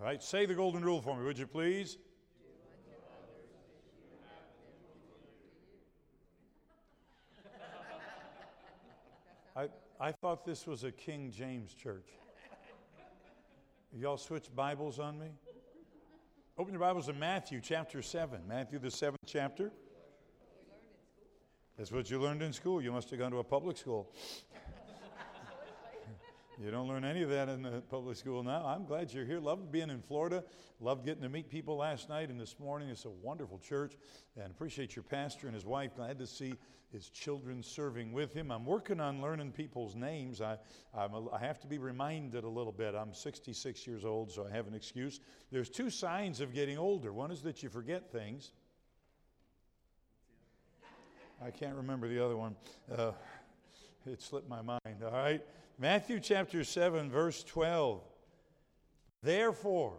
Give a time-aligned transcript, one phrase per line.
[0.00, 1.98] All right, say the golden rule for me, would you please?
[9.56, 12.06] I, I thought this was a King James church.
[13.92, 15.30] Y'all switch Bibles on me?
[16.56, 18.42] Open your Bibles to Matthew chapter 7.
[18.46, 19.72] Matthew, the seventh chapter.
[21.76, 22.80] That's what you learned in school.
[22.80, 24.12] You must have gone to a public school.
[26.60, 28.66] You don't learn any of that in the public school now.
[28.66, 29.38] I'm glad you're here.
[29.38, 30.42] Love being in Florida.
[30.80, 32.88] Love getting to meet people last night and this morning.
[32.88, 33.94] It's a wonderful church.
[34.36, 35.94] And appreciate your pastor and his wife.
[35.94, 36.54] Glad to see
[36.90, 38.50] his children serving with him.
[38.50, 40.40] I'm working on learning people's names.
[40.40, 40.58] I
[41.40, 42.96] have to be reminded a little bit.
[42.96, 45.20] I'm 66 years old, so I have an excuse.
[45.52, 48.50] There's two signs of getting older one is that you forget things.
[51.40, 52.56] I can't remember the other one.
[52.92, 53.12] Uh,
[54.06, 55.40] it slipped my mind, all right?
[55.80, 58.02] Matthew chapter 7, verse 12.
[59.22, 59.96] Therefore,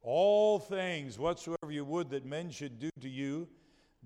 [0.00, 3.48] all things whatsoever you would that men should do to you,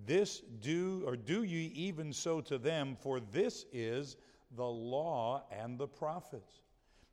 [0.07, 4.17] this do, or do ye even so to them, for this is
[4.57, 6.63] the law and the prophets.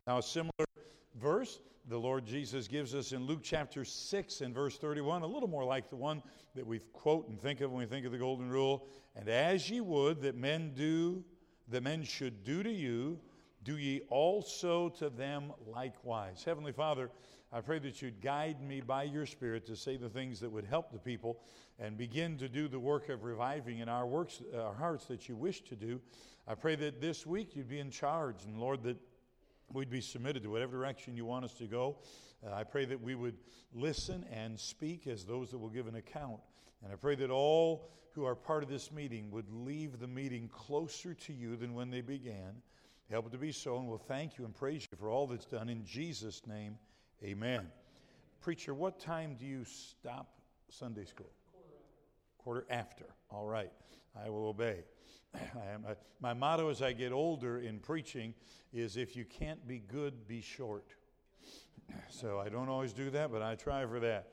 [0.08, 0.66] Now, a similar
[1.20, 1.60] verse
[1.90, 5.66] the Lord Jesus gives us in Luke chapter 6 and verse 31, a little more
[5.66, 6.24] like the one
[6.56, 8.88] that we quote and think of when we think of the golden rule.
[9.18, 11.22] And as ye would that men do,
[11.68, 13.20] that men should do to you,
[13.64, 16.44] do ye also to them likewise.
[16.44, 17.10] Heavenly Father,
[17.52, 20.66] I pray that you'd guide me by your Spirit to say the things that would
[20.66, 21.40] help the people
[21.80, 25.36] and begin to do the work of reviving in our works, our hearts that you
[25.36, 26.02] wish to do.
[26.48, 28.98] I pray that this week you'd be in charge, and Lord, that
[29.72, 31.98] we'd be submitted to whatever direction you want us to go.
[32.46, 33.38] Uh, I pray that we would
[33.74, 36.40] listen and speak as those that will give an account.
[36.84, 40.50] And I pray that all who are part of this meeting would leave the meeting
[40.50, 42.62] closer to you than when they began.
[43.10, 45.46] Help it to be so, and we'll thank you and praise you for all that's
[45.46, 45.70] done.
[45.70, 46.78] In Jesus' name,
[47.24, 47.68] amen.
[48.42, 51.32] Preacher, what time do you stop Sunday school?
[52.38, 53.06] Quarter after.
[53.06, 53.06] Quarter after.
[53.30, 53.72] All right.
[54.22, 54.84] I will obey.
[55.36, 58.34] I am, uh, my motto as I get older in preaching
[58.72, 60.86] is if you can't be good, be short.
[62.10, 64.30] So I don't always do that, but I try for that.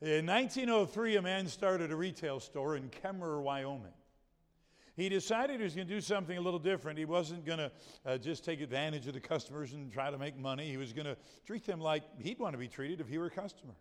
[0.00, 3.92] In 1903, a man started a retail store in Kemmerer, Wyoming.
[4.98, 6.98] He decided he was going to do something a little different.
[6.98, 7.70] He wasn't going to
[8.04, 10.68] uh, just take advantage of the customers and try to make money.
[10.68, 11.16] He was going to
[11.46, 13.74] treat them like he'd want to be treated if he were a customer.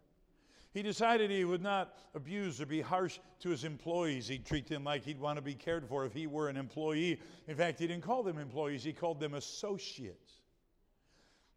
[0.76, 4.28] He decided he would not abuse or be harsh to his employees.
[4.28, 7.20] He'd treat them like he'd want to be cared for if he were an employee.
[7.48, 10.34] In fact, he didn't call them employees, he called them associates.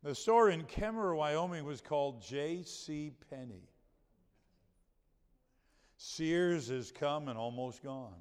[0.03, 3.13] The store in Kemmerer, Wyoming was called J.C.
[3.29, 3.69] Penney.
[5.99, 8.17] Sears has come and almost gone.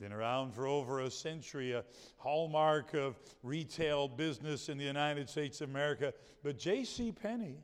[0.00, 1.84] Been around for over a century, a
[2.16, 6.14] hallmark of retail business in the United States of America.
[6.42, 7.12] But J.C.
[7.12, 7.58] Penney,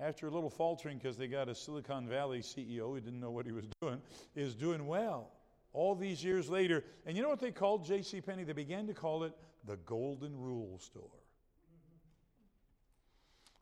[0.00, 3.44] after a little faltering because they got a Silicon Valley CEO who didn't know what
[3.44, 4.00] he was doing,
[4.34, 5.30] is doing well.
[5.74, 8.22] All these years later, and you know what they called J.C.
[8.22, 8.44] Penney?
[8.44, 9.34] They began to call it
[9.66, 11.20] the Golden Rule Store.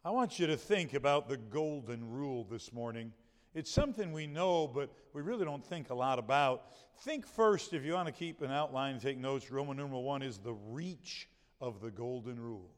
[0.04, 3.12] I want you to think about the Golden Rule this morning.
[3.56, 6.64] It's something we know, but we really don't think a lot about.
[7.00, 10.20] Think first, if you want to keep an outline and take notes, Roman numeral one
[10.20, 11.26] is the reach
[11.58, 12.70] of the golden rule.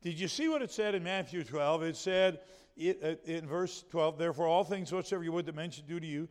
[0.00, 1.82] Did you see what it said in Matthew 12?
[1.82, 2.40] It said
[2.78, 6.00] it, uh, in verse 12, therefore, all things whatsoever you would that men should do
[6.00, 6.30] to you,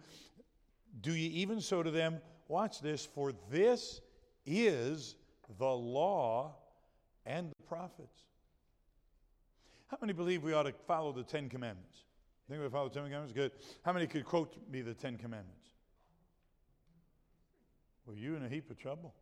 [1.01, 2.19] do ye even so to them.
[2.47, 4.01] Watch this, for this
[4.47, 5.15] is
[5.59, 6.55] the law
[7.23, 8.23] and the prophets.
[9.89, 12.06] How many believe we ought to follow the Ten Commandments?
[12.49, 13.33] Think we follow the Ten Commandments?
[13.33, 13.51] Good.
[13.83, 15.67] How many could quote me the Ten Commandments?
[18.05, 19.13] Well, you in a heap of trouble.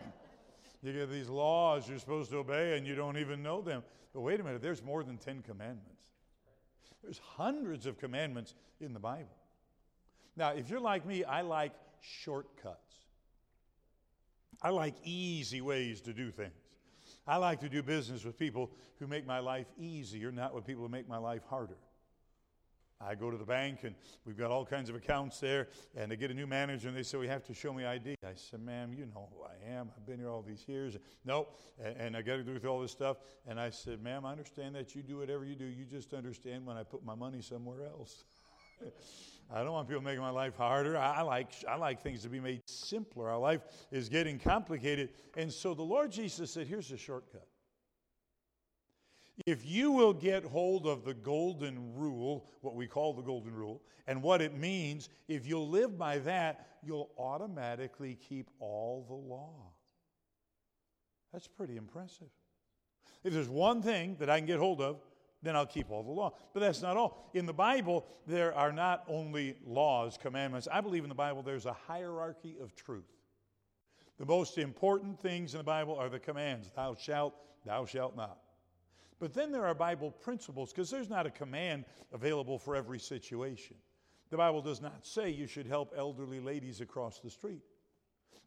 [0.82, 3.82] you get these laws you're supposed to obey and you don't even know them.
[4.12, 6.02] But wait a minute, there's more than Ten Commandments.
[7.02, 9.36] There's hundreds of commandments in the Bible.
[10.36, 12.94] Now, if you're like me, I like shortcuts.
[14.60, 16.52] I like easy ways to do things.
[17.26, 20.82] I like to do business with people who make my life easier, not with people
[20.82, 21.76] who make my life harder.
[23.00, 26.16] I go to the bank and we've got all kinds of accounts there, and they
[26.16, 28.16] get a new manager and they say, We have to show me ID.
[28.24, 29.90] I said, Ma'am, you know who I am.
[29.96, 30.96] I've been here all these years.
[31.24, 31.56] Nope.
[31.82, 33.18] And, and I got to do with all this stuff.
[33.46, 35.64] And I said, Ma'am, I understand that you do whatever you do.
[35.64, 38.24] You just understand when I put my money somewhere else.
[39.50, 40.96] I don't want people making my life harder.
[40.96, 43.30] I, I, like, I like things to be made simpler.
[43.30, 45.10] Our life is getting complicated.
[45.36, 47.46] And so the Lord Jesus said, Here's a shortcut.
[49.46, 53.82] If you will get hold of the golden rule, what we call the golden rule,
[54.06, 59.72] and what it means, if you'll live by that, you'll automatically keep all the law.
[61.32, 62.28] That's pretty impressive.
[63.22, 65.00] If there's one thing that I can get hold of,
[65.42, 66.34] then I'll keep all the law.
[66.52, 67.30] But that's not all.
[67.34, 70.66] In the Bible, there are not only laws, commandments.
[70.70, 73.04] I believe in the Bible there's a hierarchy of truth.
[74.18, 78.38] The most important things in the Bible are the commands thou shalt, thou shalt not.
[79.18, 83.76] But then there are Bible principles because there's not a command available for every situation.
[84.30, 87.62] The Bible does not say you should help elderly ladies across the street.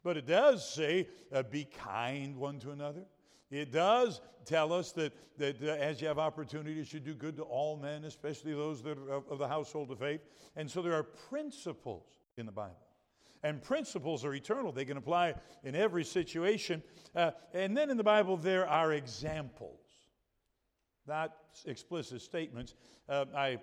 [0.02, 3.04] But it does say, uh, be kind one to another.
[3.50, 7.36] It does tell us that, that uh, as you have opportunity, you should do good
[7.36, 10.22] to all men, especially those that are of, of the household of faith.
[10.56, 12.76] And so there are principles in the Bible.
[13.44, 15.34] And principles are eternal, they can apply
[15.64, 16.82] in every situation.
[17.14, 19.80] Uh, and then in the Bible, there are examples,
[21.06, 21.32] not
[21.66, 22.74] explicit statements.
[23.08, 23.58] Uh, I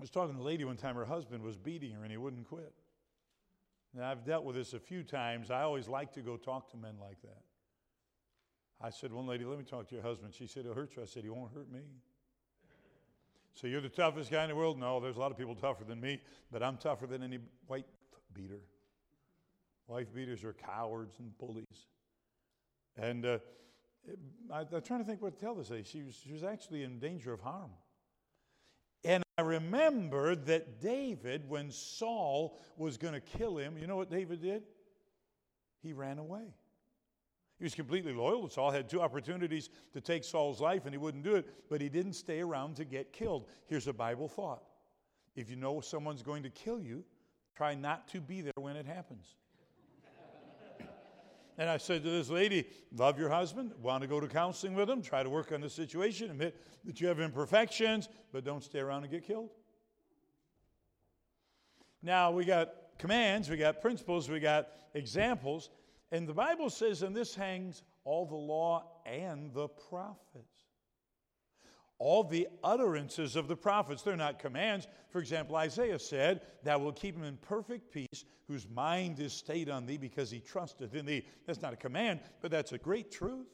[0.00, 2.48] was talking to a lady one time, her husband was beating her and he wouldn't
[2.48, 2.72] quit.
[3.94, 5.50] Now, I've dealt with this a few times.
[5.50, 7.42] I always like to go talk to men like that.
[8.80, 10.34] I said, One lady, let me talk to your husband.
[10.34, 11.02] She said, He'll hurt you.
[11.02, 11.80] I said, He won't hurt me.
[13.54, 14.78] So you're the toughest guy in the world?
[14.78, 16.20] No, there's a lot of people tougher than me,
[16.52, 17.86] but I'm tougher than any white
[18.32, 18.60] beater.
[19.88, 21.86] Wife beaters are cowards and bullies.
[22.96, 23.38] And uh,
[24.52, 25.70] I, am trying to think what to tell this.
[25.86, 27.70] She was, she was actually in danger of harm.
[29.04, 34.10] And I remember that David, when Saul was going to kill him, you know what
[34.10, 34.62] David did?
[35.82, 36.54] He ran away.
[37.58, 40.98] He was completely loyal to Saul, had two opportunities to take Saul's life, and he
[40.98, 43.46] wouldn't do it, but he didn't stay around to get killed.
[43.66, 44.62] Here's a Bible thought
[45.34, 47.04] if you know someone's going to kill you,
[47.56, 49.36] try not to be there when it happens.
[51.58, 52.66] And I said to this lady,
[52.96, 55.68] Love your husband, want to go to counseling with him, try to work on the
[55.68, 59.50] situation, admit that you have imperfections, but don't stay around and get killed.
[62.00, 65.70] Now, we got commands, we got principles, we got examples.
[66.12, 70.57] And the Bible says, and this hangs all the law and the prophets.
[71.98, 74.86] All the utterances of the prophets, they're not commands.
[75.10, 79.68] For example, Isaiah said, Thou wilt keep him in perfect peace, whose mind is stayed
[79.68, 81.26] on thee because he trusteth in thee.
[81.46, 83.48] That's not a command, but that's a great truth.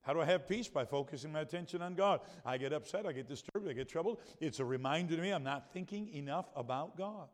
[0.00, 0.68] How do I have peace?
[0.68, 2.20] By focusing my attention on God.
[2.44, 4.20] I get upset, I get disturbed, I get troubled.
[4.40, 7.28] It's a reminder to me I'm not thinking enough about God.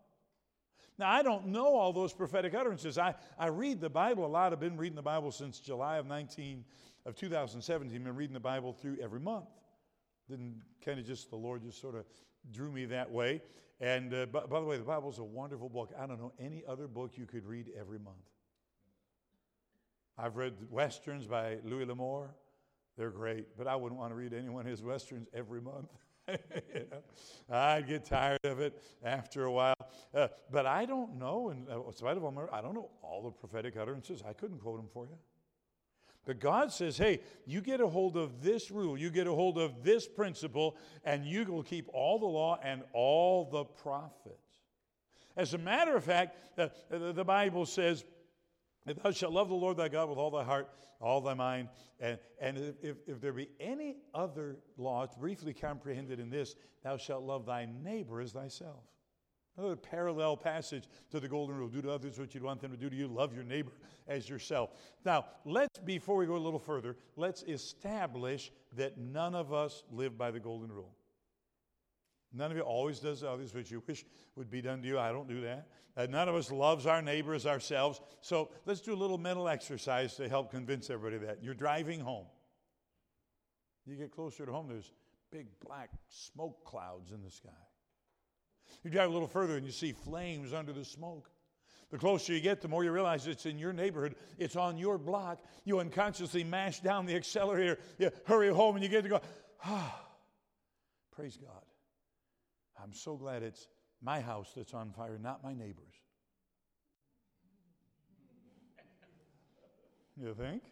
[0.99, 2.99] Now, I don't know all those prophetic utterances.
[2.99, 4.53] I, I read the Bible a lot.
[4.53, 6.65] I've been reading the Bible since July of 19
[7.07, 7.97] of 2017.
[7.97, 9.47] I've been reading the Bible through every month.
[10.29, 12.05] Then kind of just the Lord just sort of
[12.53, 13.43] drew me that way.
[13.81, 15.93] And uh, by, by the way, the Bible is a wonderful book.
[15.99, 18.17] I don't know any other book you could read every month.
[20.17, 22.35] I've read westerns by Louis L'Amour.
[22.97, 25.89] They're great, but I wouldn't want to read any one of his westerns every month.
[26.29, 26.37] you
[26.91, 29.77] know, I'd get tired of it after a while.
[30.13, 33.23] Uh, but I don't know, in uh, spite of all my, I don't know all
[33.23, 34.23] the prophetic utterances.
[34.29, 35.17] I couldn't quote them for you.
[36.29, 39.57] But God says, hey, you get a hold of this rule, you get a hold
[39.57, 44.61] of this principle, and you will keep all the law and all the prophets.
[45.39, 48.05] As a matter of fact, uh, the Bible says,
[48.85, 50.69] Thou shalt love the Lord thy God with all thy heart,
[51.01, 51.71] all thy mind.
[51.99, 57.23] And, and if, if there be any other law, briefly comprehended in this thou shalt
[57.23, 58.85] love thy neighbor as thyself.
[59.59, 62.77] Another parallel passage to the golden rule do to others what you'd want them to
[62.77, 63.73] do to you, love your neighbor
[64.07, 64.71] as yourself.
[65.05, 70.17] Now, let's, before we go a little further, let's establish that none of us live
[70.17, 70.95] by the golden rule.
[72.33, 74.05] None of you always does others what you wish
[74.37, 74.97] would be done to you.
[74.97, 75.67] I don't do that.
[75.97, 78.01] Uh, none of us loves our neighbors ourselves.
[78.21, 81.43] So let's do a little mental exercise to help convince everybody that.
[81.43, 82.27] You're driving home.
[83.87, 84.93] You get closer to home, there's
[85.33, 87.51] big black smoke clouds in the sky.
[88.83, 91.31] You drive a little further and you see flames under the smoke.
[91.91, 94.99] The closer you get, the more you realize it's in your neighborhood, it's on your
[94.99, 95.41] block.
[95.65, 99.21] You unconsciously mash down the accelerator, you hurry home, and you get to go,
[99.65, 99.99] ah,
[101.13, 101.63] praise God.
[102.83, 103.69] I'm so glad it's
[104.03, 105.95] my house that's on fire, not my neighbor's.
[110.21, 110.63] You think?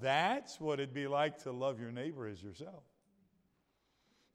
[0.00, 2.82] That's what it'd be like to love your neighbor as yourself.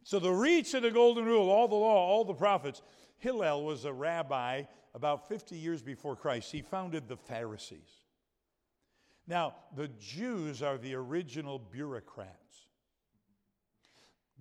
[0.07, 2.81] So, the reach of the Golden Rule, all the law, all the prophets.
[3.17, 4.63] Hillel was a rabbi
[4.95, 6.49] about 50 years before Christ.
[6.49, 8.05] He founded the Pharisees.
[9.27, 12.67] Now, the Jews are the original bureaucrats.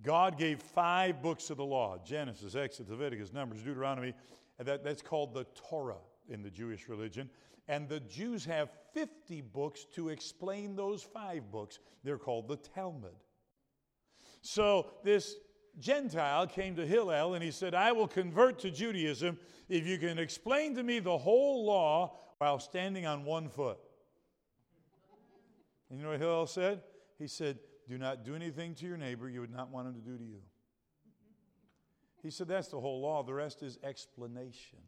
[0.01, 4.13] God gave five books of the law Genesis, Exodus, Leviticus, Numbers, Deuteronomy.
[4.57, 7.29] That, that's called the Torah in the Jewish religion.
[7.67, 11.79] And the Jews have 50 books to explain those five books.
[12.05, 13.11] They're called the Talmud.
[14.41, 15.35] So this
[15.79, 19.37] Gentile came to Hillel and he said, I will convert to Judaism
[19.69, 23.77] if you can explain to me the whole law while standing on one foot.
[25.89, 26.81] And you know what Hillel said?
[27.17, 30.01] He said, Do not do anything to your neighbor you would not want him to
[30.01, 30.41] do to you.
[32.23, 33.23] He said, That's the whole law.
[33.23, 34.79] The rest is explanation.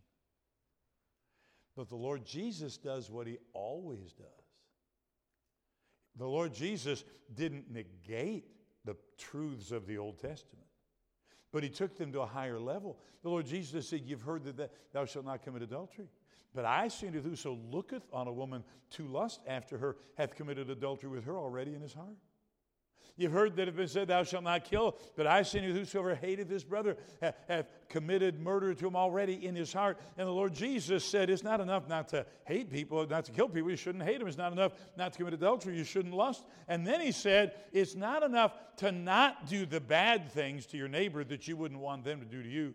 [1.76, 4.28] But the Lord Jesus does what he always does.
[6.18, 8.46] The Lord Jesus didn't negate
[8.84, 10.68] the truths of the Old Testament,
[11.52, 12.98] but he took them to a higher level.
[13.24, 16.08] The Lord Jesus said, You've heard that thou shalt not commit adultery.
[16.54, 20.70] But I say unto whoso looketh on a woman to lust after her hath committed
[20.70, 22.18] adultery with her already in his heart.
[23.20, 24.96] You've heard that it has been said, Thou shalt not kill.
[25.18, 29.46] But I say unto whosoever hated his brother hath, hath committed murder to him already
[29.46, 30.00] in his heart.
[30.18, 33.50] And the Lord Jesus said, It's not enough not to hate people, not to kill
[33.50, 33.70] people.
[33.70, 34.28] You shouldn't hate them.
[34.30, 35.78] It's not enough not to commit adultery.
[35.78, 36.46] You shouldn't lust.
[36.70, 40.88] And then he said, It's not enough to not do the bad things to your
[40.88, 42.74] neighbor that you wouldn't want them to do to you.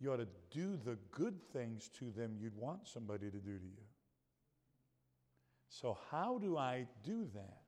[0.00, 3.64] You ought to do the good things to them you'd want somebody to do to
[3.64, 3.84] you.
[5.68, 7.63] So, how do I do that?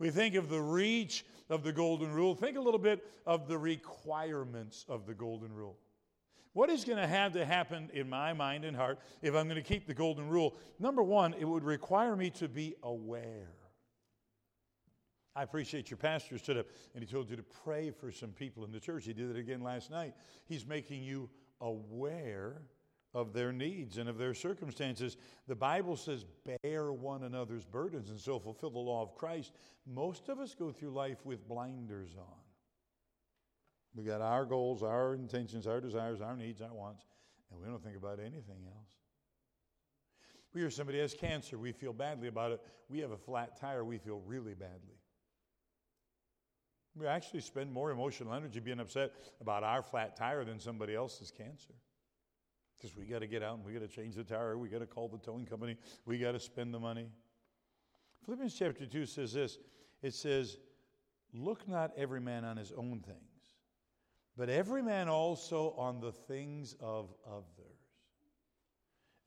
[0.00, 2.34] We think of the reach of the Golden Rule.
[2.34, 5.76] Think a little bit of the requirements of the Golden Rule.
[6.54, 9.62] What is going to have to happen in my mind and heart if I'm going
[9.62, 10.56] to keep the Golden Rule?
[10.80, 13.52] Number one, it would require me to be aware.
[15.36, 18.64] I appreciate your pastor stood up and he told you to pray for some people
[18.64, 19.04] in the church.
[19.04, 20.14] He did it again last night.
[20.46, 21.28] He's making you
[21.60, 22.62] aware
[23.12, 25.16] of their needs and of their circumstances.
[25.48, 26.24] The Bible says,
[26.62, 29.52] bear one another's burdens and so fulfill the law of Christ.
[29.86, 32.24] Most of us go through life with blinders on.
[33.94, 37.04] We got our goals, our intentions, our desires, our needs, our wants,
[37.50, 38.90] and we don't think about anything else.
[40.54, 42.60] We hear somebody has cancer, we feel badly about it.
[42.88, 44.98] We have a flat tire, we feel really badly.
[46.96, 51.30] We actually spend more emotional energy being upset about our flat tire than somebody else's
[51.30, 51.74] cancer.
[52.80, 54.78] Because we got to get out and we got to change the tire, we got
[54.78, 57.08] to call the towing company, we got to spend the money.
[58.24, 59.58] Philippians chapter 2 says this
[60.02, 60.56] it says,
[61.32, 63.54] Look not every man on his own things,
[64.36, 67.44] but every man also on the things of others.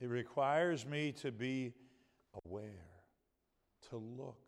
[0.02, 1.74] It requires me to be
[2.46, 2.90] aware,
[3.90, 4.43] to look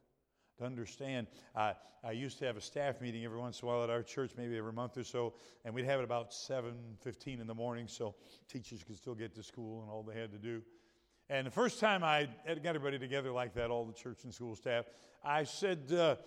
[0.57, 1.27] to understand.
[1.55, 4.03] Uh, I used to have a staff meeting every once in a while at our
[4.03, 5.33] church, maybe every month or so,
[5.63, 8.15] and we'd have it about 7.15 in the morning so
[8.47, 10.61] teachers could still get to school and all they had to do.
[11.27, 14.55] And the first time I got everybody together like that, all the church and school
[14.55, 14.85] staff,
[15.23, 16.17] I said, uh,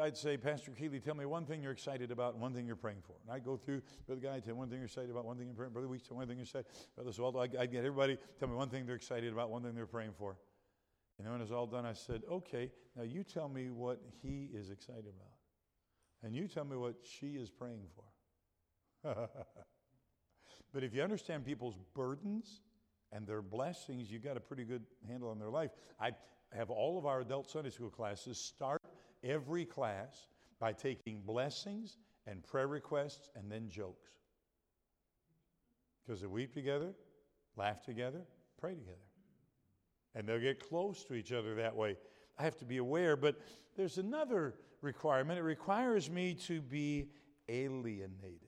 [0.00, 2.74] I'd say, Pastor Keeley, tell me one thing you're excited about and one thing you're
[2.74, 3.16] praying for.
[3.22, 5.46] And I'd go through, Brother Guy, tell me one thing you're excited about, one thing
[5.48, 5.74] you're praying for.
[5.74, 8.54] Brother Weeks, tell me one thing you're excited Brother Swaldo, I'd get everybody, tell me
[8.54, 10.38] one thing they're excited about, one thing they're praying for.
[11.18, 14.00] And then when it was all done, I said, okay, now you tell me what
[14.22, 15.32] he is excited about.
[16.22, 18.04] And you tell me what she is praying for.
[20.72, 22.60] but if you understand people's burdens
[23.12, 25.70] and their blessings, you've got a pretty good handle on their life.
[26.00, 26.10] I
[26.52, 28.82] have all of our adult Sunday school classes start
[29.24, 31.96] every class by taking blessings
[32.26, 34.10] and prayer requests and then jokes.
[36.04, 36.92] Because they weep together,
[37.56, 38.22] laugh together,
[38.58, 38.96] pray together
[40.16, 41.96] and they'll get close to each other that way.
[42.38, 43.38] I have to be aware, but
[43.76, 45.38] there's another requirement.
[45.38, 47.10] It requires me to be
[47.48, 48.40] alienated.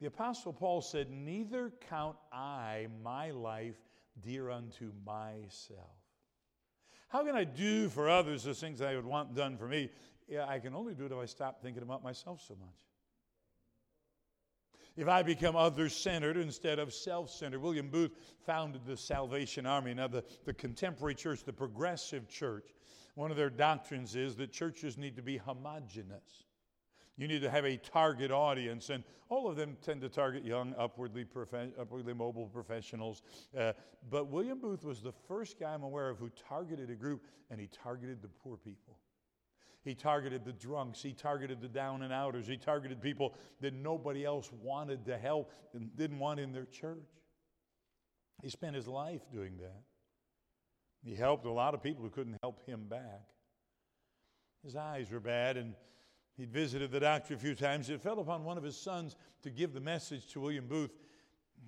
[0.00, 3.76] The Apostle Paul said, Neither count I my life
[4.20, 5.96] dear unto myself.
[7.08, 9.90] How can I do for others the things I would want done for me?
[10.28, 12.89] Yeah, I can only do it if I stop thinking about myself so much
[15.00, 17.62] if I become other centered instead of self centered.
[17.62, 18.12] William Booth
[18.44, 19.94] founded the Salvation Army.
[19.94, 22.66] Now, the, the contemporary church, the progressive church,
[23.14, 26.44] one of their doctrines is that churches need to be homogenous.
[27.16, 30.74] You need to have a target audience, and all of them tend to target young,
[30.76, 31.24] upwardly,
[31.78, 33.22] upwardly mobile professionals.
[33.58, 33.72] Uh,
[34.10, 37.58] but William Booth was the first guy I'm aware of who targeted a group, and
[37.58, 38.98] he targeted the poor people.
[39.82, 41.02] He targeted the drunks.
[41.02, 42.46] He targeted the down and outers.
[42.46, 47.08] He targeted people that nobody else wanted to help and didn't want in their church.
[48.42, 49.82] He spent his life doing that.
[51.02, 53.22] He helped a lot of people who couldn't help him back.
[54.62, 55.74] His eyes were bad, and
[56.36, 57.88] he'd visited the doctor a few times.
[57.88, 60.92] It fell upon one of his sons to give the message to William Booth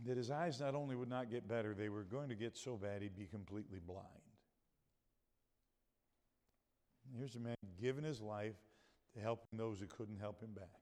[0.04, 2.76] that his eyes not only would not get better, they were going to get so
[2.76, 4.06] bad he'd be completely blind.
[7.16, 8.54] Here's a man giving his life
[9.14, 10.80] to helping those who couldn't help him back.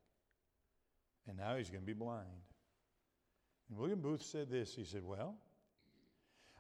[1.29, 2.27] And now he's going to be blind.
[3.69, 5.37] And William Booth said this He said, Well,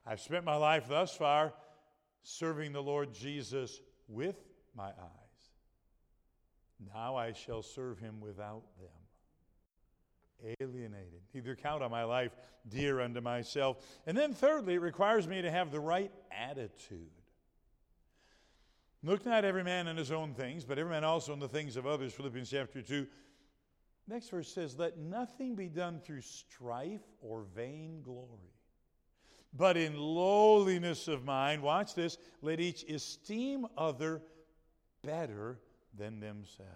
[0.06, 1.52] I've spent my life thus far
[2.22, 4.36] serving the Lord Jesus with
[4.74, 5.30] my eyes.
[6.94, 10.54] Now I shall serve him without them.
[10.60, 11.20] Alienated.
[11.34, 12.32] Neither count on my life
[12.66, 13.76] dear unto myself.
[14.06, 17.10] And then, thirdly, it requires me to have the right attitude.
[19.02, 21.76] Look not every man in his own things, but every man also in the things
[21.76, 22.12] of others.
[22.12, 23.06] Philippians chapter 2.
[24.08, 28.52] Next verse says, Let nothing be done through strife or vain glory,
[29.54, 34.20] but in lowliness of mind, watch this, let each esteem other
[35.02, 35.58] better
[35.96, 36.70] than themselves.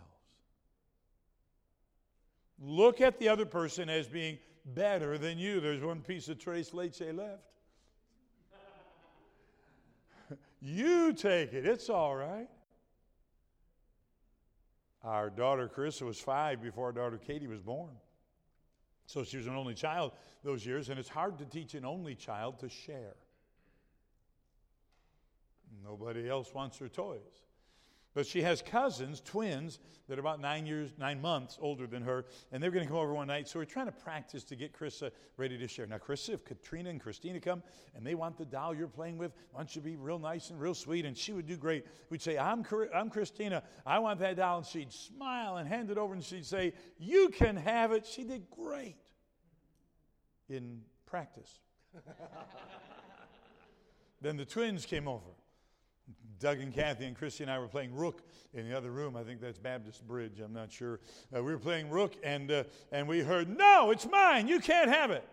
[2.58, 5.60] Look at the other person as being better than you.
[5.60, 7.42] There's one piece of tres leche left.
[10.64, 12.48] You take it, it's all right.
[15.02, 17.90] Our daughter Carissa was five before our daughter Katie was born.
[19.06, 22.14] So she was an only child those years, and it's hard to teach an only
[22.14, 23.16] child to share.
[25.84, 27.43] Nobody else wants her toys.
[28.14, 32.26] But she has cousins, twins, that are about nine years, nine months older than her,
[32.52, 33.48] and they're going to come over one night.
[33.48, 35.86] So we're trying to practice to get Krista ready to share.
[35.86, 37.62] Now, Krista, if Katrina and Christina come
[37.96, 40.60] and they want the doll you're playing with, why don't you be real nice and
[40.60, 41.06] real sweet?
[41.06, 41.86] And she would do great.
[42.10, 43.64] We'd say, I'm, I'm Christina.
[43.84, 44.58] I want that doll.
[44.58, 48.06] And she'd smile and hand it over, and she'd say, You can have it.
[48.06, 48.96] She did great
[50.48, 51.60] in practice.
[54.20, 55.30] then the twins came over.
[56.38, 58.22] Doug and Kathy and Christy and I were playing Rook
[58.52, 59.16] in the other room.
[59.16, 60.40] I think that's Baptist Bridge.
[60.40, 61.00] I'm not sure.
[61.34, 64.48] Uh, we were playing Rook, and uh, and we heard, "No, it's mine.
[64.48, 65.26] You can't have it."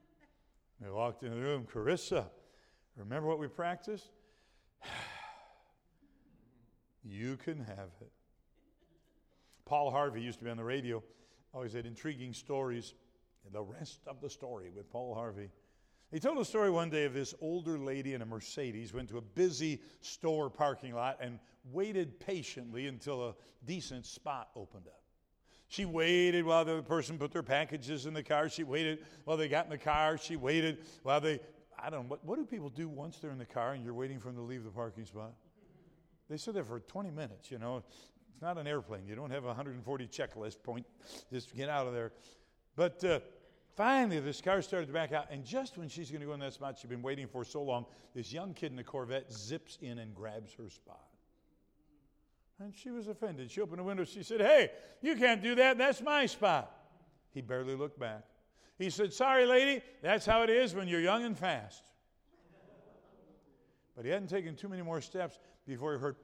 [0.82, 1.66] we walked in the room.
[1.72, 2.26] Carissa,
[2.96, 4.08] remember what we practiced?
[7.04, 8.10] you can have it.
[9.64, 11.02] Paul Harvey used to be on the radio.
[11.52, 12.94] Always had intriguing stories.
[13.52, 15.50] The rest of the story with Paul Harvey.
[16.12, 19.18] He told a story one day of this older lady in a Mercedes went to
[19.18, 21.38] a busy store parking lot and
[21.72, 23.34] waited patiently until a
[23.64, 25.02] decent spot opened up.
[25.68, 28.48] She waited while the person put their packages in the car.
[28.48, 30.16] She waited while they got in the car.
[30.16, 31.40] She waited while they,
[31.76, 33.94] I don't know, what, what do people do once they're in the car and you're
[33.94, 35.32] waiting for them to leave the parking spot?
[36.30, 37.78] They sit there for 20 minutes, you know.
[37.78, 39.06] It's not an airplane.
[39.08, 40.86] You don't have a 140 checklist point.
[41.32, 42.12] Just get out of there.
[42.76, 43.20] But uh,
[43.76, 46.40] Finally, this car started to back out, and just when she's going to go in
[46.40, 47.84] that spot she's been waiting for so long,
[48.14, 51.04] this young kid in the Corvette zips in and grabs her spot.
[52.58, 53.50] And she was offended.
[53.50, 54.04] She opened the window.
[54.04, 54.70] She said, Hey,
[55.02, 55.76] you can't do that.
[55.76, 56.72] That's my spot.
[57.34, 58.22] He barely looked back.
[58.78, 59.82] He said, Sorry, lady.
[60.02, 61.84] That's how it is when you're young and fast.
[63.94, 66.16] But he hadn't taken too many more steps before he heard,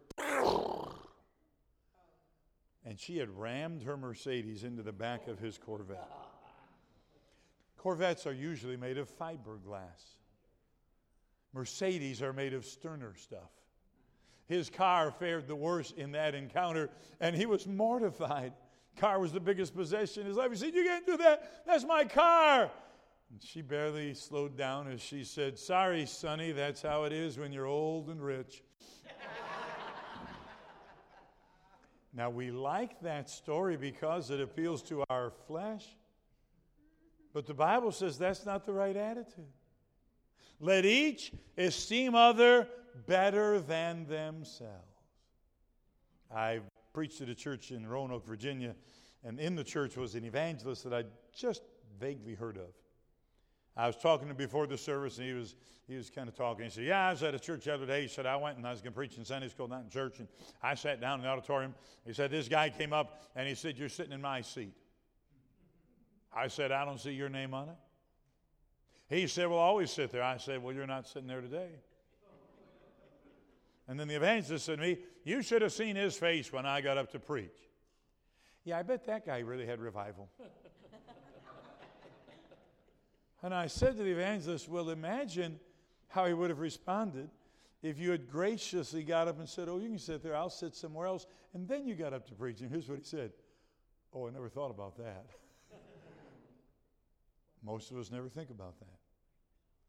[2.85, 6.09] and she had rammed her Mercedes into the back of his Corvette.
[7.83, 10.19] Corvettes are usually made of fiberglass.
[11.53, 13.51] Mercedes are made of sterner stuff.
[14.47, 16.91] His car fared the worst in that encounter,
[17.21, 18.53] and he was mortified.
[18.97, 20.53] Car was the biggest possession in his life.
[20.53, 21.65] He said, You can't do that.
[21.67, 22.71] That's my car.
[23.31, 27.51] And she barely slowed down as she said, Sorry, Sonny, that's how it is when
[27.51, 28.63] you're old and rich.
[32.15, 35.85] now, we like that story because it appeals to our flesh.
[37.33, 39.47] But the Bible says that's not the right attitude.
[40.61, 42.69] Let each esteem other
[43.07, 44.73] better than themselves.
[46.35, 46.61] I
[46.93, 48.75] preached at a church in Roanoke, Virginia,
[49.25, 51.63] and in the church was an evangelist that I just
[51.99, 52.69] vaguely heard of.
[53.77, 55.55] I was talking to him before the service, and he was
[55.89, 56.65] he was kind of talking.
[56.65, 58.57] He said, "Yeah, I was at a church the other day." He said, "I went
[58.57, 60.29] and I was going to preach in Sunday school, not in church." And
[60.63, 61.75] I sat down in the auditorium.
[62.07, 64.75] He said, "This guy came up and he said, "You're sitting in my seat."
[66.35, 67.77] I said, I don't see your name on it.
[69.09, 70.23] He said, Well, I always sit there.
[70.23, 71.69] I said, Well, you're not sitting there today.
[73.89, 76.81] And then the evangelist said to me, You should have seen his face when I
[76.81, 77.51] got up to preach.
[78.65, 80.31] Yeah, I bet that guy really had revival.
[83.43, 85.61] and I said to the evangelist, Well, imagine
[86.09, 87.29] how he would have responded
[87.83, 90.75] if you had graciously got up and said, Oh, you can sit there, I'll sit
[90.75, 91.27] somewhere else.
[91.53, 92.61] And then you got up to preach.
[92.61, 93.33] And here's what he said
[94.15, 95.27] Oh, I never thought about that.
[97.65, 98.99] Most of us never think about that.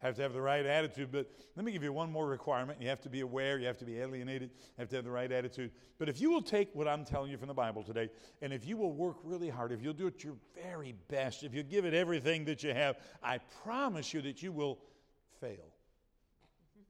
[0.03, 2.81] Have to have the right attitude, but let me give you one more requirement.
[2.81, 5.11] You have to be aware, you have to be alienated, you have to have the
[5.11, 5.71] right attitude.
[5.97, 8.09] But if you will take what I'm telling you from the Bible today,
[8.41, 11.53] and if you will work really hard, if you'll do it your very best, if
[11.53, 14.79] you give it everything that you have, I promise you that you will
[15.39, 15.73] fail.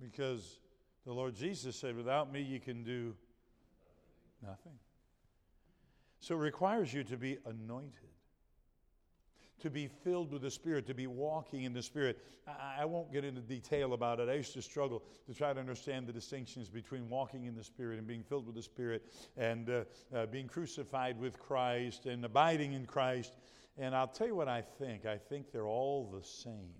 [0.00, 0.60] because
[1.04, 3.14] the Lord Jesus said, Without me, you can do
[4.42, 4.78] nothing.
[6.22, 8.14] So it requires you to be anointed,
[9.58, 12.16] to be filled with the Spirit, to be walking in the Spirit.
[12.46, 14.28] I, I, won't get into detail about it.
[14.28, 17.98] I used to struggle to try to understand the distinctions between walking in the Spirit
[17.98, 19.02] and being filled with the Spirit
[19.36, 19.82] and uh,
[20.14, 23.34] uh, being crucified with Christ and abiding in Christ.
[23.76, 26.70] And I'll tell you what I think I think they're all the same.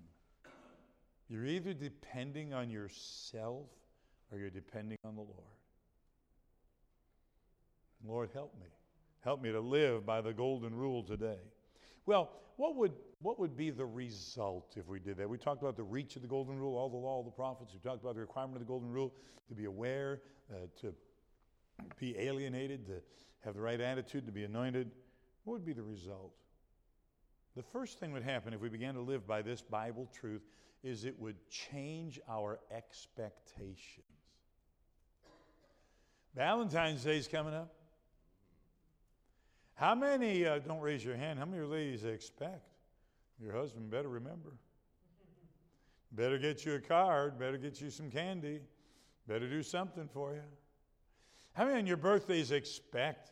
[1.27, 3.67] You're either depending on yourself
[4.31, 5.57] or you're depending on the Lord.
[8.05, 8.67] Lord, help me.
[9.23, 11.39] Help me to live by the golden rule today.
[12.05, 15.29] Well, what would, what would be the result if we did that?
[15.29, 17.73] We talked about the reach of the golden rule, all the law, all the prophets.
[17.73, 19.13] We talked about the requirement of the golden rule
[19.47, 20.93] to be aware, uh, to
[21.99, 23.01] be alienated, to
[23.45, 24.91] have the right attitude, to be anointed.
[25.45, 26.33] What would be the result?
[27.55, 30.41] The first thing would happen if we began to live by this Bible truth
[30.83, 34.05] is it would change our expectations.
[36.35, 37.73] Valentine's Day is coming up.
[39.75, 42.67] How many, uh, don't raise your hand, how many ladies expect?
[43.39, 44.51] Your husband better remember.
[46.11, 48.59] Better get you a card, better get you some candy,
[49.27, 50.41] better do something for you.
[51.53, 53.31] How many on your birthdays expect?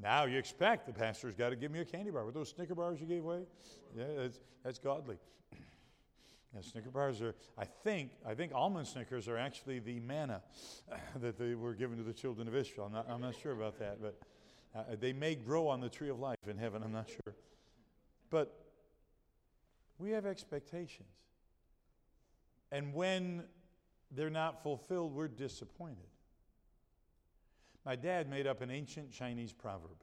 [0.00, 2.24] Now you expect the pastor's got to give me a candy bar.
[2.24, 3.42] With those Snicker bars you gave away?
[3.94, 5.16] Yeah, that's, that's godly.
[6.60, 10.42] Snicker bars are, I think, I think almond Snickers are actually the manna
[11.20, 12.86] that they were given to the children of Israel.
[12.86, 14.18] I'm not, I'm not sure about that, but
[14.74, 17.34] uh, they may grow on the tree of life in heaven, I'm not sure.
[18.30, 18.58] But
[19.98, 21.08] we have expectations.
[22.70, 23.44] And when
[24.10, 26.08] they're not fulfilled, we're disappointed.
[27.84, 29.96] My dad made up an ancient Chinese proverb.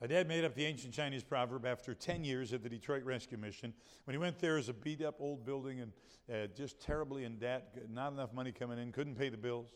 [0.00, 3.36] My dad made up the ancient Chinese proverb after 10 years at the Detroit Rescue
[3.36, 3.74] Mission.
[4.04, 5.92] When he went there, was a beat up old building and
[6.32, 9.72] uh, just terribly in debt, not enough money coming in, couldn't pay the bills.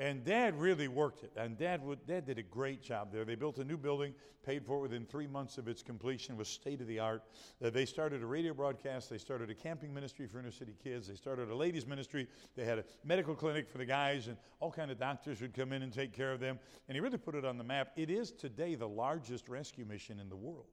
[0.00, 1.32] And Dad really worked it.
[1.36, 3.24] And Dad, would, Dad did a great job there.
[3.24, 4.14] They built a new building,
[4.46, 7.24] paid for it within three months of its completion, was state of the art.
[7.64, 9.10] Uh, they started a radio broadcast.
[9.10, 11.08] They started a camping ministry for inner city kids.
[11.08, 12.28] They started a ladies ministry.
[12.54, 15.72] They had a medical clinic for the guys, and all kind of doctors would come
[15.72, 16.60] in and take care of them.
[16.86, 17.90] And he really put it on the map.
[17.96, 20.66] It is today the largest rescue mission in the world.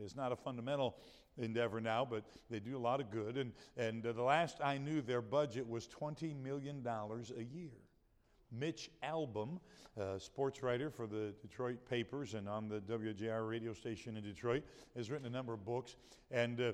[0.00, 0.96] It's not a fundamental
[1.38, 3.36] endeavor now, but they do a lot of good.
[3.36, 7.72] And, and uh, the last I knew, their budget was $20 million a year.
[8.52, 9.60] Mitch Albom,
[10.18, 14.62] sports writer for the Detroit papers and on the WJR radio station in Detroit,
[14.96, 15.96] has written a number of books.
[16.30, 16.72] And, uh,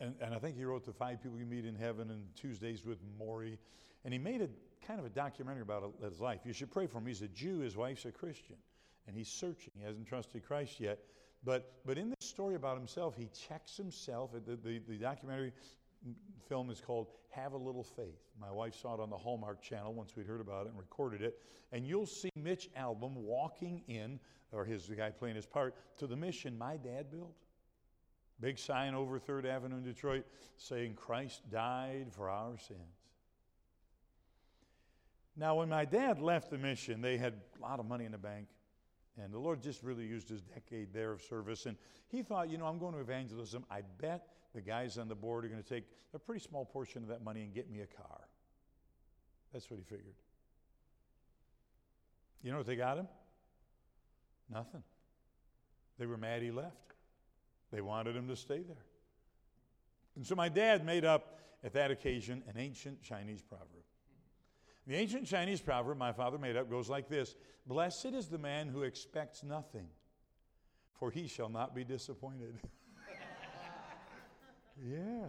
[0.00, 2.84] and, and I think he wrote The Five People You Meet in Heaven and Tuesdays
[2.84, 3.58] with Morrie.
[4.04, 4.48] And he made a
[4.86, 6.40] kind of a documentary about his life.
[6.44, 7.06] You should pray for him.
[7.06, 8.56] He's a Jew, his wife's a Christian,
[9.06, 9.72] and he's searching.
[9.76, 11.00] He hasn't trusted Christ yet.
[11.44, 14.30] But, but in this story about himself, he checks himself.
[14.32, 15.52] The, the, the documentary
[16.48, 18.20] film is called Have a Little Faith.
[18.40, 21.22] My wife saw it on the Hallmark channel once we'd heard about it and recorded
[21.22, 21.40] it.
[21.72, 24.18] And you'll see Mitch Albom walking in,
[24.52, 27.34] or his the guy playing his part, to the mission my dad built.
[28.40, 30.24] Big sign over 3rd Avenue in Detroit
[30.56, 32.80] saying, Christ died for our sins.
[35.36, 38.18] Now, when my dad left the mission, they had a lot of money in the
[38.18, 38.48] bank.
[39.22, 41.66] And the Lord just really used his decade there of service.
[41.66, 41.76] And
[42.08, 43.64] he thought, you know, I'm going to evangelism.
[43.70, 45.84] I bet the guys on the board are going to take
[46.14, 48.28] a pretty small portion of that money and get me a car.
[49.52, 50.14] That's what he figured.
[52.42, 53.08] You know what they got him?
[54.50, 54.82] Nothing.
[55.98, 56.94] They were mad he left.
[57.72, 58.84] They wanted him to stay there.
[60.16, 61.34] And so my dad made up,
[61.64, 63.66] at that occasion, an ancient Chinese proverb.
[64.86, 67.34] The ancient Chinese proverb my father made up goes like this
[67.66, 69.88] Blessed is the man who expects nothing,
[70.98, 72.58] for he shall not be disappointed.
[74.84, 75.26] Yeah.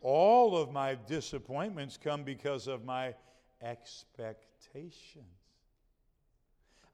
[0.00, 3.14] All of my disappointments come because of my
[3.62, 5.24] expectations.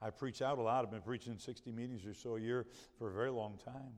[0.03, 0.85] I preach out a lot.
[0.85, 2.67] I've been preaching 60 meetings or so a year
[2.99, 3.93] for a very long time.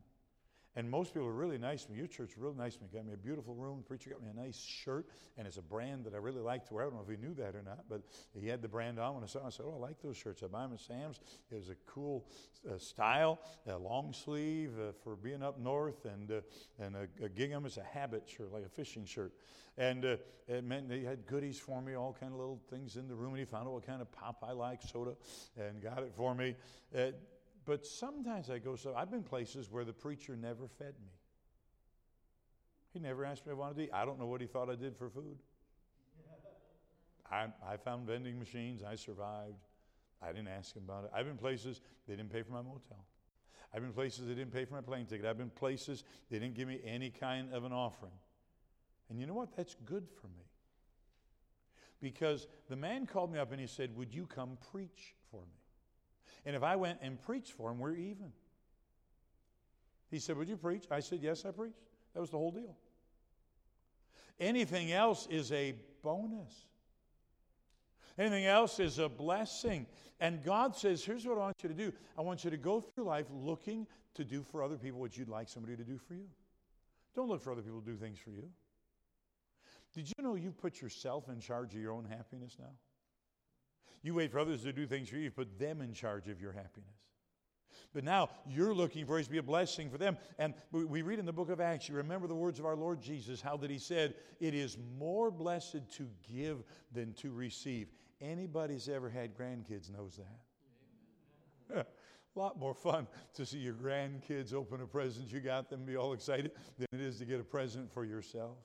[0.79, 1.99] And most people are really nice to me.
[1.99, 2.89] Your church is really nice to me.
[2.95, 3.79] Got me a beautiful room.
[3.79, 6.69] The preacher got me a nice shirt, and it's a brand that I really like
[6.69, 6.85] to wear.
[6.85, 9.17] I don't know if he knew that or not, but he had the brand on
[9.17, 9.41] when I saw.
[9.41, 9.47] It.
[9.47, 10.41] I said, "Oh, I like those shirts.
[10.45, 11.19] I buy them at Sam's.
[11.51, 12.29] It was a cool
[12.65, 16.41] uh, style, a long sleeve uh, for being up north, and uh,
[16.79, 19.33] and a, a, gingham is a habit shirt, like a fishing shirt.
[19.79, 23.09] And uh, it meant they had goodies for me, all kind of little things in
[23.09, 23.31] the room.
[23.31, 25.17] And he found out what kind of pop I like, soda,
[25.57, 26.55] and got it for me.
[26.97, 27.11] Uh,
[27.69, 31.13] but sometimes I go so I've been places where the preacher never fed me.
[32.95, 33.91] He never asked me if I wanted to eat.
[33.93, 35.37] I don't know what he thought I did for food.
[37.31, 38.83] I, I found vending machines.
[38.83, 39.69] I survived.
[40.23, 41.11] I didn't ask him about it.
[41.15, 43.05] I've been places they didn't pay for my motel.
[43.75, 45.27] I've been places they didn't pay for my plane ticket.
[45.27, 48.13] I've been places they didn't give me any kind of an offering.
[49.11, 49.55] And you know what?
[49.55, 50.47] That's good for me.
[52.01, 55.68] Because the man called me up and he said, Would you come preach for me?
[56.45, 58.33] And if I went and preached for him, we're even.
[60.11, 60.85] He said, Would you preach?
[60.91, 61.81] I said, Yes, I preached.
[62.15, 62.77] That was the whole deal.
[64.41, 66.67] Anything else is a bonus.
[68.19, 69.87] Anything else is a blessing.
[70.21, 72.81] And God says, Here's what I want you to do I want you to go
[72.81, 76.15] through life looking to do for other people what you'd like somebody to do for
[76.15, 76.27] you.
[77.15, 78.49] Don't look for other people to do things for you.
[79.95, 82.73] Did you know you put yourself in charge of your own happiness now?
[84.03, 86.41] You wait for others to do things for you, you put them in charge of
[86.41, 86.99] your happiness.
[87.95, 90.19] But now you're looking for it to be a blessing for them.
[90.39, 93.01] And we read in the book of Acts, you remember the words of our Lord
[93.01, 97.89] Jesus, how that he said, It is more blessed to give than to receive.
[98.21, 100.19] Anybody's ever had grandkids knows
[101.71, 101.87] that.
[102.37, 105.97] a lot more fun to see your grandkids open a present you got them, be
[105.97, 108.59] all excited, than it is to get a present for yourself.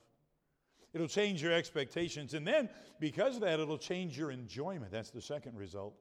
[0.94, 2.34] It'll change your expectations.
[2.34, 4.92] And then, because of that, it'll change your enjoyment.
[4.92, 5.94] That's the second result.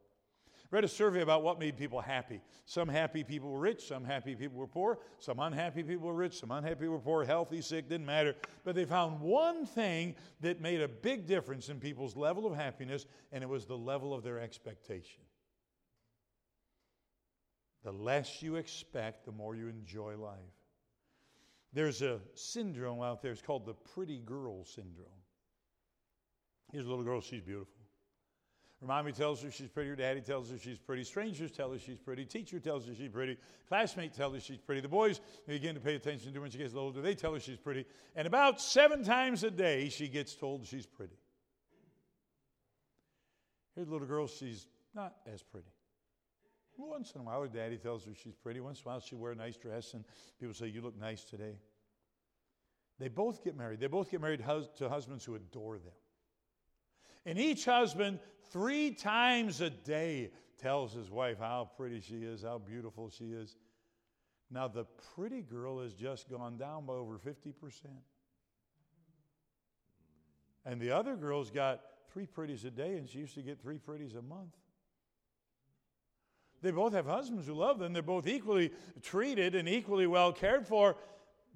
[0.69, 2.41] Read a survey about what made people happy.
[2.65, 6.39] Some happy people were rich, some happy people were poor, some unhappy people were rich,
[6.39, 8.35] some unhappy people were poor, healthy, sick, didn't matter.
[8.63, 13.05] But they found one thing that made a big difference in people's level of happiness,
[13.31, 15.21] and it was the level of their expectation.
[17.83, 20.39] The less you expect, the more you enjoy life.
[21.73, 25.07] There's a syndrome out there, it's called the pretty girl syndrome.
[26.71, 27.73] Here's a little girl, she's beautiful.
[28.79, 31.79] Her mommy tells her she's pretty, her daddy tells her she's pretty, strangers tell her
[31.79, 33.37] she's pretty, teacher tells her she's pretty,
[33.69, 34.81] classmate tells her she's pretty.
[34.81, 37.15] The boys begin to pay attention to her when she gets a little older, they
[37.15, 37.85] tell her she's pretty.
[38.15, 41.17] And about seven times a day, she gets told she's pretty.
[43.75, 45.71] Here's a little girl, she's not as pretty.
[46.77, 48.59] Once in a while, her daddy tells her she's pretty.
[48.59, 50.03] Once in a while, she wear a nice dress, and
[50.39, 51.55] people say, You look nice today.
[52.99, 53.79] They both get married.
[53.79, 54.43] They both get married
[54.77, 55.93] to husbands who adore them.
[57.25, 58.19] And each husband,
[58.51, 60.31] three times a day,
[60.61, 63.57] tells his wife how pretty she is, how beautiful she is.
[64.51, 67.53] Now, the pretty girl has just gone down by over 50%.
[70.65, 71.81] And the other girl's got
[72.11, 74.55] three pretties a day, and she used to get three pretties a month.
[76.63, 77.91] They both have husbands who love them.
[77.91, 78.71] They're both equally
[79.01, 80.95] treated and equally well cared for.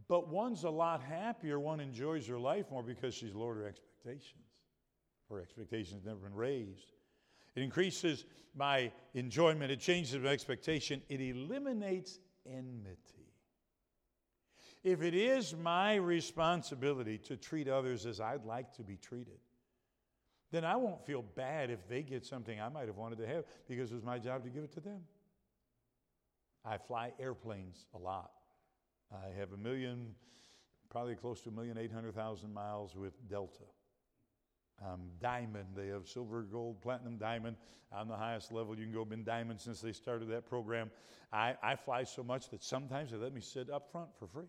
[0.09, 1.59] But one's a lot happier.
[1.59, 4.43] One enjoys her life more because she's lowered her expectations.
[5.29, 6.91] Her expectations never been raised.
[7.55, 9.71] It increases my enjoyment.
[9.71, 11.01] It changes my expectation.
[11.07, 13.33] It eliminates enmity.
[14.83, 19.39] If it is my responsibility to treat others as I'd like to be treated,
[20.51, 23.43] then I won't feel bad if they get something I might have wanted to have
[23.67, 25.01] because it was my job to give it to them.
[26.63, 28.31] I fly airplanes a lot.
[29.11, 30.15] I have a million,
[30.89, 33.63] probably close to a million eight hundred thousand miles with Delta.
[34.85, 37.57] Um, diamond, they have silver, gold, platinum, diamond.
[37.91, 40.91] On the highest level, you can go been diamond since they started that program.
[41.31, 44.47] I, I fly so much that sometimes they let me sit up front for free.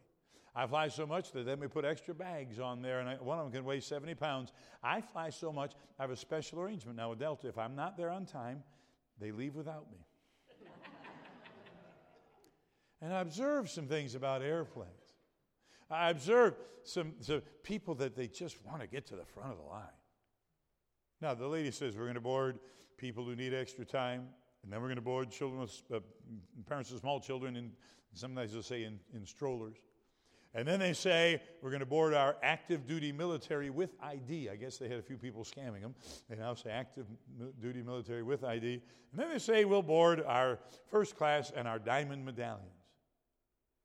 [0.55, 3.39] I fly so much that they me put extra bags on there, and I, one
[3.39, 4.53] of them can weigh 70 pounds.
[4.83, 7.49] I fly so much, I have a special arrangement now with Delta.
[7.49, 8.63] If I'm not there on time,
[9.21, 9.99] they leave without me.
[13.03, 14.93] and I observe some things about airplanes.
[15.91, 19.59] I observe some, some people that they just want to get to the front of
[19.59, 19.85] the line.
[21.21, 22.59] Now, the lady says we're going to board
[22.97, 24.29] people who need extra time,
[24.63, 26.01] and then we're going to board children with uh,
[26.67, 27.73] parents of small children, and
[28.13, 29.77] sometimes they'll say in, in strollers.
[30.59, 34.51] And then they say, we're going to board our active duty military with ID.
[34.51, 35.95] I guess they had a few people scamming them.
[36.29, 37.07] They now say active
[37.63, 38.83] duty military with ID.
[39.13, 40.59] And then they say, we'll board our
[40.91, 42.73] first class and our diamond medallions.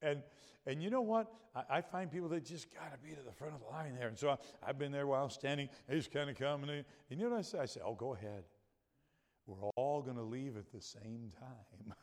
[0.01, 0.23] And,
[0.65, 1.31] and you know what?
[1.55, 3.93] I, I find people that just got to be to the front of the line
[3.95, 4.07] there.
[4.07, 5.69] And so I, have been there while standing.
[5.87, 6.63] They just kind of come.
[6.63, 7.59] And, they, and you know what I say?
[7.59, 8.45] I say, oh, go ahead.
[9.45, 11.93] We're all going to leave at the same time.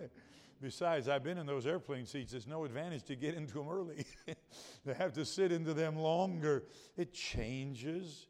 [0.64, 2.32] Besides, I've been in those airplane seats.
[2.32, 4.06] It's no advantage to get into them early.
[4.86, 6.64] to have to sit into them longer.
[6.96, 8.28] It changes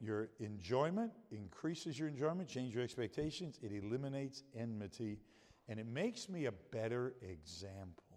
[0.00, 3.58] your enjoyment, increases your enjoyment, changes your expectations.
[3.62, 5.20] It eliminates enmity,
[5.68, 8.16] and it makes me a better example.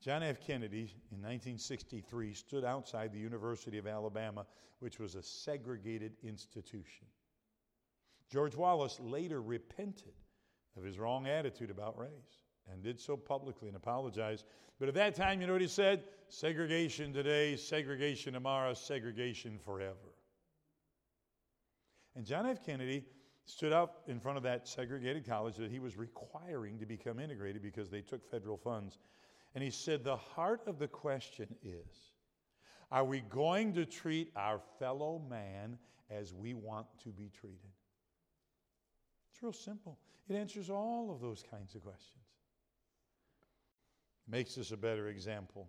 [0.00, 0.40] John F.
[0.46, 4.46] Kennedy in 1963 stood outside the University of Alabama,
[4.78, 7.08] which was a segregated institution.
[8.30, 10.14] George Wallace later repented
[10.76, 14.44] of his wrong attitude about race and did so publicly and apologized.
[14.78, 16.04] But at that time, you know what he said?
[16.28, 20.14] Segregation today, segregation tomorrow, segregation forever.
[22.16, 22.64] And John F.
[22.64, 23.04] Kennedy
[23.44, 27.62] stood up in front of that segregated college that he was requiring to become integrated
[27.62, 28.98] because they took federal funds.
[29.54, 32.12] And he said, The heart of the question is
[32.90, 35.78] Are we going to treat our fellow man
[36.10, 37.73] as we want to be treated?
[39.34, 39.98] It's real simple.
[40.28, 42.24] It answers all of those kinds of questions.
[44.28, 45.68] It Makes us a better example.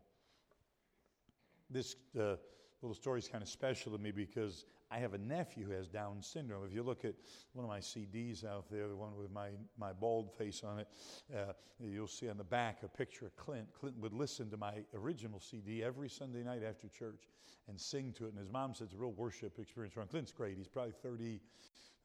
[1.71, 2.36] This uh,
[2.84, 5.89] little story is kind of special to me because I have a nephew who has
[5.89, 6.63] Down syndrome.
[6.65, 7.15] If you look at
[7.51, 10.88] one of my CDs out there, the one with my, my bald face on it,
[11.36, 11.51] uh,
[11.84, 13.67] you'll see on the back a picture of Clint.
[13.77, 17.27] Clint would listen to my original CD every Sunday night after church
[17.67, 18.29] and sing to it.
[18.29, 20.12] And his mom said it's a real worship experience around.
[20.12, 20.55] Clint's great.
[20.55, 21.41] He's probably 30,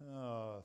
[0.02, 0.60] uh,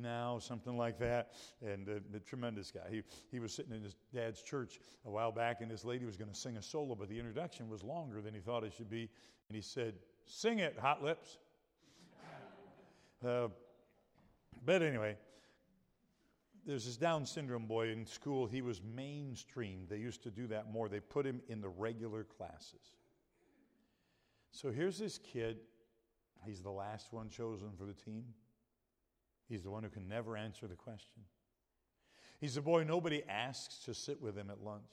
[0.00, 2.88] now, something like that, and uh, a tremendous guy.
[2.90, 6.16] He, he was sitting in his dad's church a while back, and this lady was
[6.16, 8.88] going to sing a solo, but the introduction was longer than he thought it should
[8.90, 9.10] be,
[9.48, 11.38] and he said, Sing it, Hot Lips.
[13.24, 13.48] Uh,
[14.64, 15.16] but anyway,
[16.64, 18.46] there's this Down syndrome boy in school.
[18.46, 19.86] He was mainstream.
[19.88, 20.88] They used to do that more.
[20.88, 22.96] They put him in the regular classes.
[24.52, 25.58] So here's this kid.
[26.44, 28.24] He's the last one chosen for the team.
[29.48, 31.22] He's the one who can never answer the question.
[32.40, 34.92] He's the boy nobody asks to sit with him at lunch.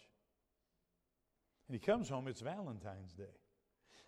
[1.68, 3.38] And he comes home, it's Valentine's Day.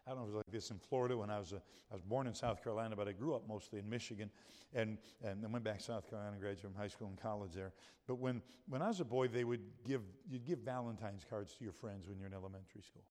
[0.06, 1.62] I don't know if it was like this in Florida when I was, a,
[1.92, 4.32] I was born in South Carolina, but I grew up mostly in Michigan
[4.74, 7.74] and, and then went back to South Carolina, graduated from high school and college there.
[8.08, 11.64] But when, when I was a boy, they would give, you'd give Valentine's cards to
[11.64, 13.04] your friends when you're in elementary school.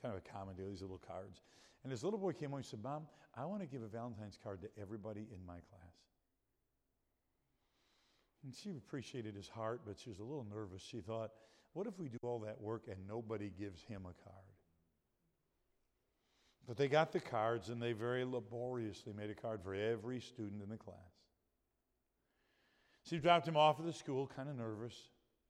[0.00, 1.42] Kind of a common deal, these little cards.
[1.84, 4.38] And this little boy came home and said, Mom, I want to give a Valentine's
[4.42, 5.94] card to everybody in my class.
[8.44, 10.82] And she appreciated his heart, but she was a little nervous.
[10.82, 11.32] She thought,
[11.74, 14.47] what if we do all that work and nobody gives him a card?
[16.68, 20.62] But they got the cards and they very laboriously made a card for every student
[20.62, 20.96] in the class.
[23.08, 24.94] She dropped him off at the school, kind of nervous,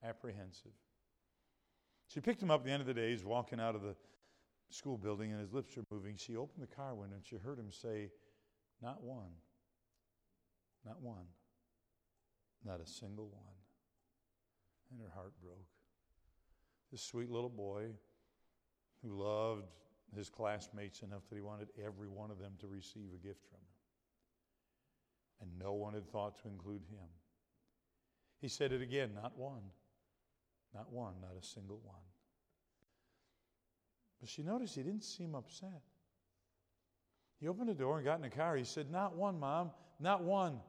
[0.05, 0.71] apprehensive.
[2.07, 3.11] She picked him up at the end of the day.
[3.11, 3.97] He's walking out of the
[4.71, 6.15] school building and his lips are moving.
[6.17, 8.11] She opened the car window and she heard him say,
[8.81, 9.33] Not one.
[10.87, 11.27] Not one.
[12.65, 13.57] Not a single one.
[14.93, 15.67] And her heart broke.
[16.93, 17.87] This sweet little boy
[19.03, 19.67] who loved
[20.17, 23.59] his classmates enough that he wanted every one of them to receive a gift from
[23.59, 23.67] him.
[25.41, 27.09] And no one had thought to include him.
[28.41, 29.63] He said it again not one.
[30.75, 31.97] Not one, not a single one.
[34.21, 35.83] But she noticed he didn't seem upset.
[37.41, 38.57] He opened the door and got in the car.
[38.57, 40.61] He said, Not one, Mom, not one.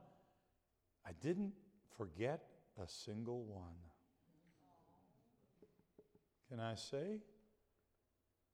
[1.05, 1.53] I didn't
[1.97, 2.43] forget
[2.81, 3.75] a single one.
[6.49, 7.19] Can I say?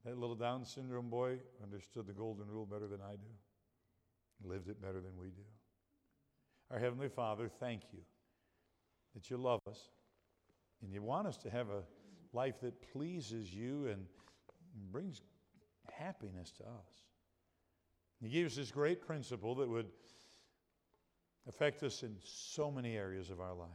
[0.05, 4.79] That little Down syndrome boy understood the golden rule better than I do, lived it
[4.79, 5.41] better than we do.
[6.69, 7.99] Our Heavenly Father, thank you
[9.15, 9.89] that you love us
[10.83, 11.81] and you want us to have a
[12.33, 14.05] life that pleases you and
[14.91, 15.21] brings
[15.91, 17.05] happiness to us.
[18.21, 19.87] He gave us this great principle that would
[21.47, 23.69] affect us in so many areas of our life.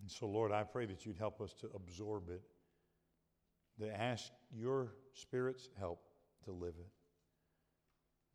[0.00, 2.42] And so, Lord, I pray that you'd help us to absorb it,
[3.80, 6.00] to ask your Spirit's help
[6.44, 6.90] to live it.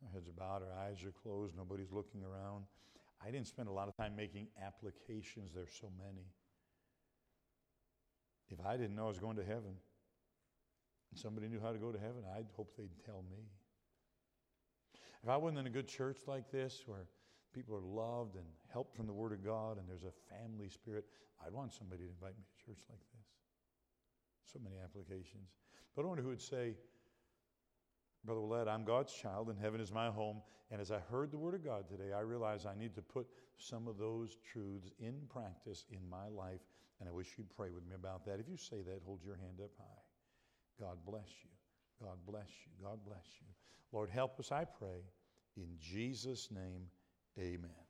[0.04, 2.64] Our heads are bowed, our eyes are closed, nobody's looking around.
[3.24, 6.26] I didn't spend a lot of time making applications, there's so many.
[8.48, 9.76] If I didn't know I was going to heaven,
[11.10, 13.44] and somebody knew how to go to heaven, I'd hope they'd tell me.
[15.22, 17.06] If I wasn't in a good church like this where
[17.54, 21.04] people are loved and helped from the Word of God and there's a family spirit,
[21.46, 23.21] I'd want somebody to invite me to church like this.
[24.44, 25.50] So many applications.
[25.94, 26.74] But I wonder who would say,
[28.24, 30.42] Brother Willett, I'm God's child and heaven is my home.
[30.70, 33.26] And as I heard the Word of God today, I realized I need to put
[33.56, 36.60] some of those truths in practice in my life.
[37.00, 38.38] And I wish you'd pray with me about that.
[38.38, 40.02] If you say that, hold your hand up high.
[40.80, 41.50] God bless you.
[42.00, 42.72] God bless you.
[42.84, 43.48] God bless you.
[43.92, 45.02] Lord, help us, I pray.
[45.56, 46.86] In Jesus' name,
[47.38, 47.81] amen.